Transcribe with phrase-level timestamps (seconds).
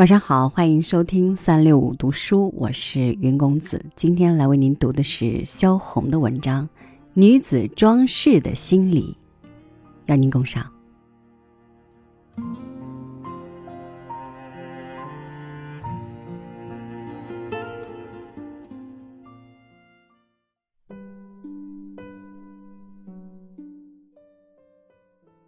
[0.00, 3.84] 晚上好，欢迎收听三六五读书，我是云公子。
[3.94, 6.66] 今天来为您读的是萧红的文章
[7.12, 9.14] 《女子装饰的心理》，
[10.06, 10.72] 邀您共赏。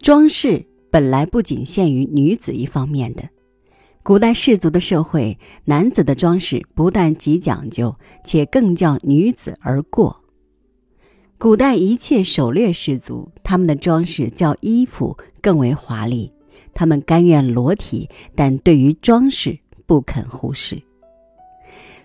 [0.00, 3.26] 装饰本来不仅限于女子一方面的。
[4.04, 10.20] 古代氏族的社会，男子的装饰不但极讲究，且更较女子而过。
[11.38, 16.30] 古代一切狩猎氏族，他们的装饰较衣服更为华丽，
[16.74, 20.82] 他们甘愿裸体，但对于装饰不肯忽视。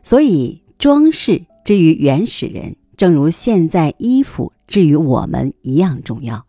[0.02, 6.45] 所以，装饰之于原始人，正如现在衣服之于我们一样重要。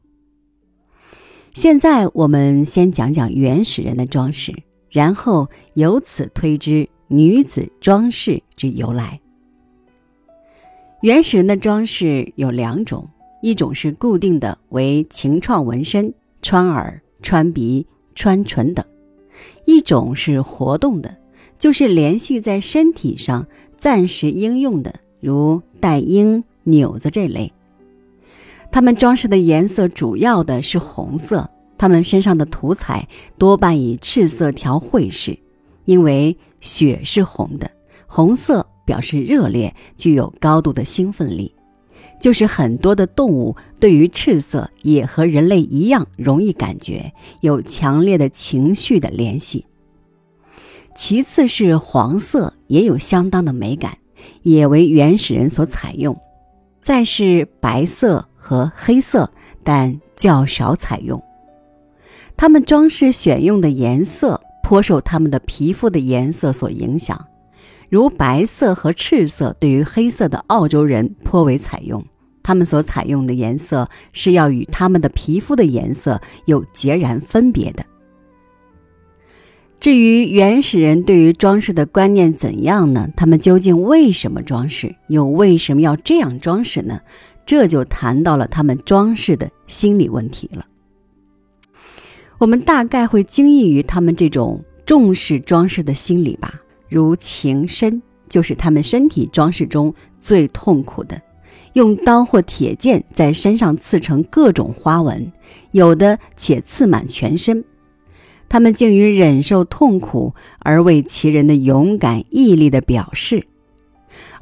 [1.52, 4.54] 现在，我们先讲讲原始人的装饰。
[4.90, 9.20] 然后由此推知女子装饰之由来。
[11.02, 13.08] 原始人的装饰有两种，
[13.40, 18.84] 一种是固定的，为情创纹身、穿耳、穿鼻、穿唇等；
[19.64, 21.16] 一种是活动的，
[21.58, 23.46] 就是联系在身体上
[23.78, 27.50] 暂时应用的，如带缨、纽子这类。
[28.70, 31.48] 他们装饰的颜色主要的是红色。
[31.80, 35.38] 他们身上的涂彩多半以赤色调绘饰，
[35.86, 37.70] 因为血是红的，
[38.06, 41.54] 红色表示热烈，具有高度的兴奋力。
[42.20, 49.64] 就是很多的动物对于赤色也和人类一样容易感觉，有强烈的情绪的联系。
[50.94, 53.96] 其次是黄色，也有相当的美感，
[54.42, 56.14] 也为原始人所采用。
[56.82, 59.32] 再是白色和黑色，
[59.64, 61.22] 但较少采用。
[62.40, 67.26] 他们装饰选用的颜色颇受他们的皮肤的颜色所影响，
[67.90, 72.02] 如白色和赤色对于黑色的澳洲人颇为采用。
[72.42, 77.84] 他们所采用的颜色是要与他们的皮肤的颜色有截然分别的。
[79.78, 83.06] 至于原始人对于装饰的观念怎样呢？
[83.14, 87.02] 他们究竟为什么装饰，又为什么要这样装饰呢？
[87.44, 90.64] 这就谈到了他们装饰的心理问题了。
[92.40, 96.54] 我们大概会惊异于他们这种重视装饰的心理吧。
[96.88, 101.20] 如情深，就是他们身体装饰中最痛苦的，
[101.74, 105.30] 用刀或铁剑在身上刺成各种花纹，
[105.72, 107.62] 有的且刺满全身。
[108.48, 113.46] 他们竟于忍受痛苦而为其人的勇敢毅力的表示，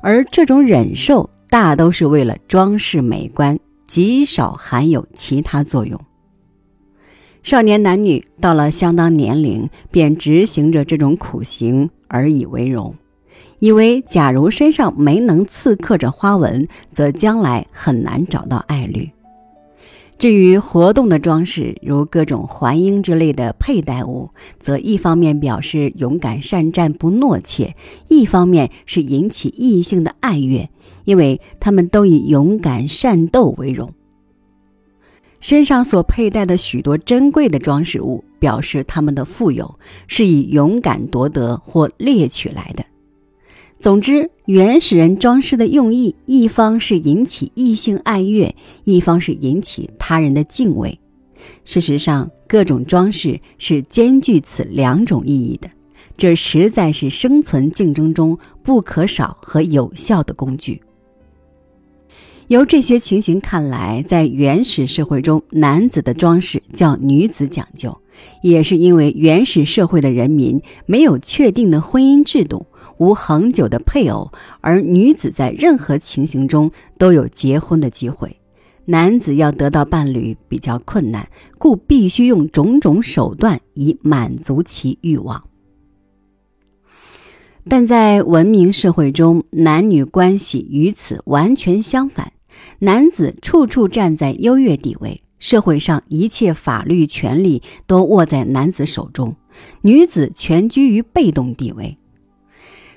[0.01, 3.59] 而这种忍受大都是为了装饰美观，
[3.89, 6.01] 极少含有其他作用。
[7.49, 12.95] 少年男女到了相当年龄，便执行着这种苦行而以为荣，
[13.59, 19.09] 以为假如身上没能刺刻着花纹，则将来很难找到爱侣。
[20.19, 24.29] 至于活动的装饰，如各种环缨之类的佩戴物，
[24.61, 27.75] 则一方面表示勇敢善战不懦怯，
[28.09, 30.69] 一方面是引起异性的爱悦，
[31.07, 33.95] 因为他们都以勇敢善斗为荣。
[35.41, 42.85] 身上所佩戴的许多珍贵的装饰物，表示他们的富有是以勇敢夺得或猎取来的。
[43.79, 50.99] 总之，原始人装饰的用意，一方是引起异性爱悦，一方是引起他人的敬畏。
[51.65, 55.71] 事实上，各种装饰是兼具此两种意义的，
[56.17, 60.83] 这实在是生存竞争中不可少和有效的工具。
[62.49, 68.01] 由这些情形看来，在原始社会中，男子的装饰较女子讲究，
[68.43, 72.67] 也是因为原始社会的人民没有确定的婚姻制度，
[72.97, 74.33] 无恒久的配偶，
[74.63, 78.41] 而女子在任何情形中都有结婚的机会，
[78.87, 81.29] 男子要得到伴侣比较困难，
[81.59, 85.45] 故必须用种种手段以满足其欲望。
[87.69, 92.33] 但在文明社会中，男女关系与此完全相反。
[92.81, 99.37] 男子处处站在优越地位，社会上一切法律权利都握在男子手中，
[99.83, 101.99] 女子全居于被动地位。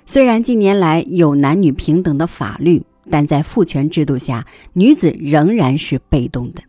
[0.06, 6.62] 虽然近年来有男女平等的法律，但在父权制度下，女子仍然是被动的。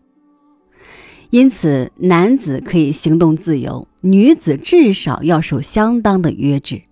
[1.31, 6.83] 因此，男子可以行动自由，女子至少要受相当的约制。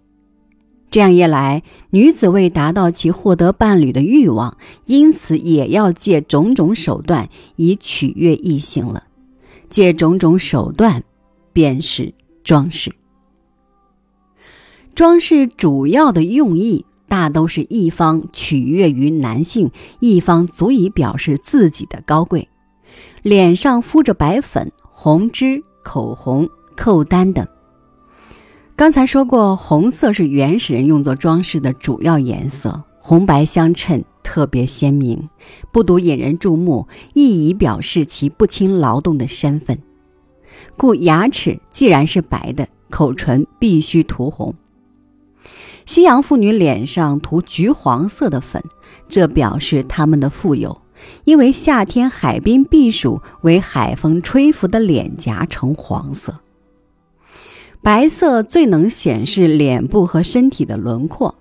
[0.90, 4.56] 这样一来，女子为达到其获得伴侣的欲望，
[4.86, 9.04] 因此也要借种种手段以取悦异性了。
[9.68, 11.04] 借种种手段，
[11.52, 12.92] 便是装饰。
[14.96, 19.70] 装饰主要的用意大都是一方取悦于男性，
[20.00, 22.48] 一方足以表示自己的高贵。
[23.22, 27.46] 脸上敷着白粉、红脂、口红、扣丹等。
[28.80, 35.28] 刚才说过，红色是原始人用作装饰的主要颜色，红白相衬，特别鲜明，
[35.70, 39.78] 不独引人注目，亦以表示其不轻劳动的身份。
[40.78, 44.54] 故牙齿既然是白的，口唇必须涂红。
[45.84, 48.64] 西洋妇女脸上涂橘黄色的粉，
[49.10, 50.80] 这表示她们的富有，
[51.24, 56.34] 因为夏天海滨避暑，为海风吹拂的脸颊呈黄色。
[57.82, 61.34] 白色最能显示脸部和身体的轮廓。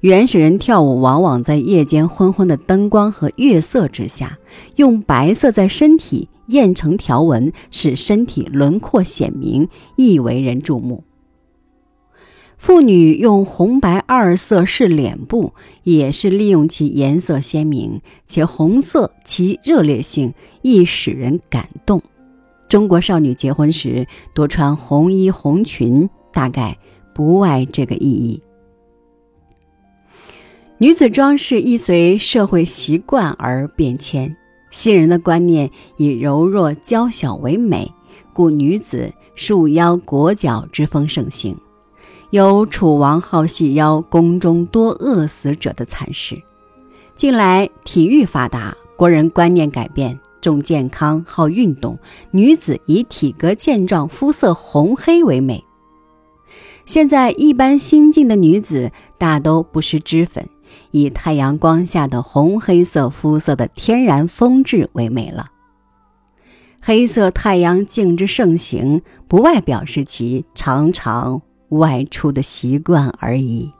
[0.00, 4.38] 原始人跳舞往往在夜间昏昏的灯光和月色之下，
[4.76, 11.04] 用白色在身体印成条纹，使身体轮廓显明，易为人注目。
[12.56, 15.52] 妇女用红白二色饰脸部，
[15.82, 22.02] 也是利用其颜色鲜明，且红色其热烈性易使人感动。
[22.72, 26.74] 中国少女结婚时多穿红衣红裙，大概
[27.14, 28.42] 不外这个意义。
[30.78, 34.34] 女子装饰亦随社会习惯而变迁。
[34.70, 37.92] 新人的观念以柔弱娇小为美，
[38.32, 41.54] 故女子束腰裹脚之风盛行，
[42.30, 46.40] 有楚王好细腰，宫中多饿死者的惨事。
[47.16, 51.98] 近来体育发达，国人观念改变，重健康好运动，
[52.32, 55.64] 女子以体格健壮、肤色红黑为美。
[56.84, 60.46] 现在一般新晋的女子大都不施脂粉。
[60.90, 65.48] 以太阳光下的红黑色肤色的天然风致为美了。
[66.80, 73.70] 黑色太阳镜之盛行，不外表示其常常外出的习惯而已。